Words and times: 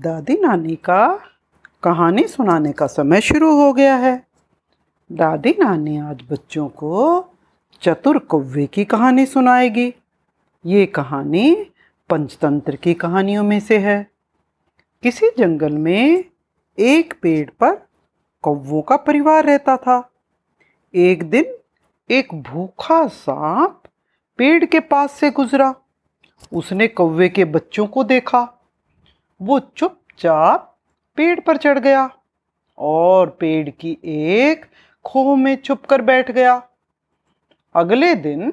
दादी 0.00 0.36
नानी 0.40 0.76
का 0.76 1.20
कहानी 1.82 2.28
सुनाने 2.28 2.72
का 2.72 2.86
समय 2.86 3.20
शुरू 3.20 3.60
हो 3.60 3.72
गया 3.72 3.96
है। 3.96 4.26
दादी 5.12 5.56
नानी 5.58 5.98
आज 5.98 6.18
बच्चों 6.30 6.68
को 6.68 7.24
चतुर 7.82 8.18
कौवे 8.18 8.66
की 8.66 8.84
कहानी 8.84 9.26
सुनाएगी। 9.26 9.94
ये 10.66 10.86
कहानी 10.86 11.66
पंचतंत्र 12.10 12.76
की 12.76 12.94
कहानियों 12.94 13.44
में 13.44 13.60
से 13.60 13.78
है। 13.78 14.10
किसी 15.02 15.30
जंगल 15.38 15.72
में 15.72 16.24
एक 16.78 17.14
पेड़ 17.22 17.50
पर 17.50 17.86
कौवों 18.42 18.82
का 18.82 18.96
परिवार 18.96 19.44
रहता 19.44 19.76
था। 19.76 20.10
एक 20.94 21.30
दिन 21.30 21.44
एक 22.10 22.34
भूखा 22.34 23.06
सांप 23.06 23.82
पेड़ 24.36 24.64
के 24.64 24.80
पास 24.80 25.12
से 25.12 25.30
गुजरा। 25.30 25.74
उसने 26.52 26.88
कौवे 26.88 27.28
के 27.28 27.44
बच्चों 27.44 27.86
को 27.86 28.04
देखा। 28.04 28.56
वो 29.40 29.58
चुपचाप 29.76 30.66
पेड़ 31.18 31.38
पर 31.40 31.56
चढ़ 31.56 31.78
गया 31.78 32.08
और 32.78 33.30
पेड़ 33.40 33.68
की 33.70 33.96
एक 34.04 34.64
खो 35.04 35.34
में 35.36 35.54
छुप 35.56 35.84
कर 35.84 36.02
बैठ 36.02 36.30
गया। 36.30 36.62
अगले 37.74 38.14
दिन 38.16 38.52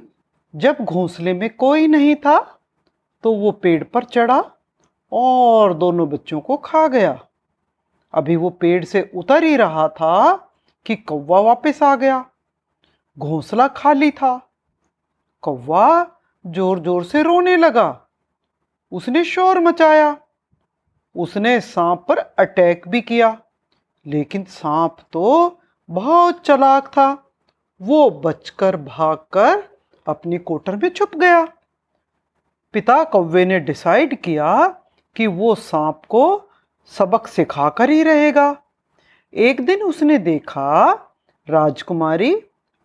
जब 0.54 0.78
घोंसले 0.82 1.34
में 1.34 1.50
कोई 1.50 1.88
नहीं 1.88 2.16
था 2.16 2.40
तो 3.24 3.34
वो 3.34 3.52
पेड़ 3.54 3.84
पर 3.84 4.04
चढ़ा 4.06 4.40
और 5.12 5.74
दोनों 5.74 6.10
बच्चों 6.10 6.40
को 6.40 6.58
खा 6.58 6.88
गया। 6.88 7.20
अभी 8.14 8.36
वो 8.36 8.50
पेड़ 8.52 8.84
से 8.86 9.10
उतर 9.16 9.44
ही 9.44 9.56
रहा 9.56 9.88
था 9.90 10.36
कि 10.86 10.96
कौवा 10.96 11.40
वापस 11.40 11.82
आ 11.84 11.96
गया। 11.96 12.26
घोंसला 13.18 13.68
खाली 13.68 14.12
था। 14.12 14.38
कौवा 15.44 16.06
ज़ोर 16.46 16.80
ज़ोर 16.80 17.04
से 17.04 17.22
रोने 17.24 17.56
लगा। 17.58 17.90
उसने 18.92 19.24
शोर 19.24 19.60
मचाया। 19.60 20.16
उसने 21.18 21.60
सांप 21.60 22.06
पर 22.10 22.18
अटैक 22.18 22.88
भी 22.88 23.02
किया, 23.02 23.38
लेकिन 24.06 24.44
सांप 24.44 24.98
तो 25.14 25.60
बहुत 25.90 26.42
चलाक 26.42 26.88
था। 26.88 27.12
वो 27.82 28.10
बचकर 28.24 28.76
भागकर 28.78 29.64
अपनी 30.08 30.38
कोटर 30.38 30.76
में 30.76 30.90
छुप 30.90 31.16
गया। 31.16 31.44
पिता 32.74 33.04
कौवे 33.04 33.46
ने 33.46 33.60
डिसाइड 33.60 34.16
किया 34.22 34.68
कि 35.16 35.28
वो 35.28 35.56
सांप 35.56 36.02
को 36.10 36.50
सबक 36.92 37.28
सिखा 37.28 37.70
कर 37.70 37.90
ही 37.90 38.04
रहेगा। 38.04 38.56
एक 39.34 39.62
दिन 39.62 39.84
उसने 39.84 40.18
देखा 40.18 40.92
राजकुमारी 41.48 42.34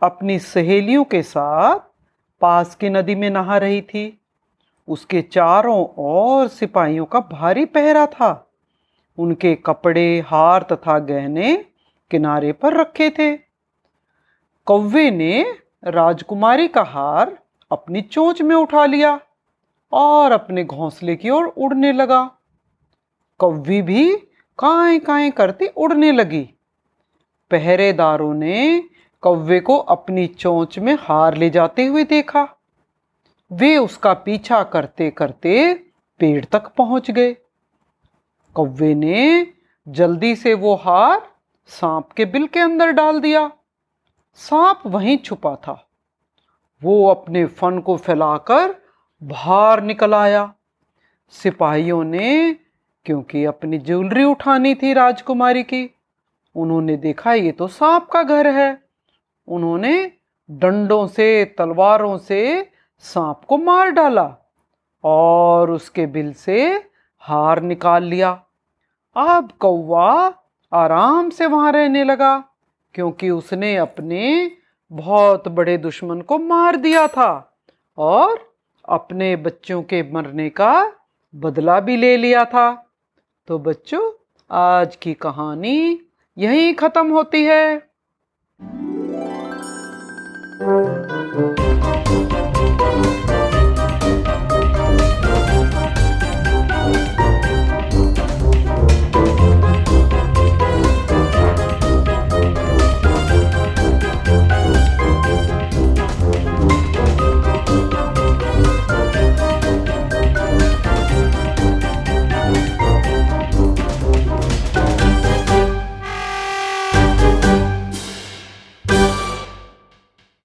अपनी 0.03 0.39
सहेलियों 0.39 1.05
के 1.05 1.23
साथ 1.23 1.79
पास 2.41 2.75
की 2.75 2.89
नदी 2.89 3.15
में 3.15 3.31
नहा 3.31 3.59
रही 3.59 3.81
थी। 3.83 4.22
उसके 4.93 5.23
चारों 5.23 5.87
ओर 5.99 6.49
सिपाहियों 6.49 7.05
का 7.05 7.21
भारी 7.21 7.65
पहरा 7.65 8.07
था। 8.07 8.31
उनके 9.19 9.55
कपड़े, 9.55 10.21
हार 10.21 10.63
तथा 10.63 10.99
गहने 10.99 11.55
किनारे 12.11 12.53
पर 12.53 12.75
रखे 12.75 13.11
थे। 13.11 13.37
कौवे 14.67 15.11
ने 15.11 15.45
राजकुमारी 15.85 16.69
का 16.69 16.83
हार 16.83 17.39
अपनी 17.71 18.01
चोंच 18.03 18.43
में 18.43 18.57
उठा 18.57 18.87
लिया 18.87 19.21
और 19.93 20.33
अपने 20.33 20.65
घोंसले 20.65 21.17
की 21.17 21.31
ओर 21.31 21.45
उड़ने 21.45 21.93
लगा। 21.93 22.31
कौवी 23.39 23.83
भी 23.83 24.13
काए 24.59 24.99
काए 24.99 25.31
करती 25.31 25.67
उड़ने 25.67 26.13
लगी। 26.13 26.49
पहरेदारों 27.51 28.35
ने 28.35 28.85
कौवे 29.23 29.61
को 29.61 29.77
अपनी 29.79 30.27
चोंच 30.27 30.79
में 30.79 30.97
हार 31.01 31.37
ले 31.37 31.51
जाते 31.51 31.87
हुए 31.87 32.05
देखा। 32.05 32.49
वे 33.53 33.77
उसका 33.77 34.15
पीछा 34.15 34.63
करते 34.63 35.11
करते 35.11 35.75
पेड़ 36.19 36.45
तक 36.45 36.69
पहुँच 36.69 37.11
गए। 37.11 37.37
कौवे 38.55 38.95
ने 38.95 39.47
जल्दी 39.89 40.37
से 40.37 40.55
वो 40.55 40.75
हार 40.75 41.33
सांप 41.67 42.13
के 42.13 42.25
बिल 42.25 42.47
के 42.47 42.61
अंदर 42.61 42.91
डाल 42.91 43.21
दिया। 43.21 43.53
सांप 44.35 44.83
वहीं 44.87 45.19
छुपा 45.19 45.57
था। 45.57 45.89
वो 46.83 47.09
अपने 47.09 47.47
फन 47.47 47.79
को 47.79 47.97
फैलाकर 47.97 48.75
बाहर 49.23 49.83
निकल 49.83 50.15
आया। 50.15 50.55
सिपाहियों 51.31 52.05
ने, 52.05 52.57
क्योंकि 53.05 53.45
अपनी 53.45 53.79
ज्वेलरी 53.79 54.25
उठानी 54.25 54.75
थी 54.75 54.93
राजकुमारी 54.93 55.63
की, 55.63 55.95
उन्होंने 56.57 56.97
देखा 56.97 57.33
ये 57.33 57.53
तो 57.53 57.69
सांप 57.69 58.09
का 58.13 58.23
घर 58.23 58.47
है। 58.47 58.83
उन्होंने 59.49 60.13
डंडों 60.51 61.07
से, 61.07 61.45
तलवारों 61.45 62.19
से 62.19 62.72
सांप 63.05 63.41
को 63.45 63.57
मार 63.59 63.91
डाला 63.91 64.29
और 65.05 65.71
उसके 65.71 66.07
बिल 66.07 66.33
से 66.35 66.59
हार 67.23 67.61
निकाल 67.63 68.05
लिया। 68.05 68.31
अब 69.17 69.49
कौवा 69.61 70.13
आराम 70.73 71.31
से 71.31 71.47
वहाँ 71.47 71.73
रहने 71.73 72.05
लगा, 72.05 72.37
क्योंकि 72.95 73.31
उसने 73.31 73.77
अपने 73.77 74.51
बहुत 74.91 75.49
बड़े 75.49 75.77
दुश्मन 75.79 76.21
को 76.21 76.39
मार 76.39 76.77
दिया 76.77 77.07
था 77.09 77.31
और 77.99 78.39
अपने 78.89 79.35
बच्चों 79.37 79.83
के 79.83 80.03
मरने 80.13 80.49
का 80.51 80.73
बदला 81.35 81.79
भी 81.81 81.97
ले 81.97 82.17
लिया 82.17 82.45
था। 82.45 82.71
तो 83.49 83.59
बच्चों, 83.59 84.11
आज 84.51 84.97
की 84.97 85.15
कहानी 85.15 86.01
यहीं 86.37 86.75
ख़त्म 86.75 87.11
होती 87.11 87.45
है। 87.45 87.91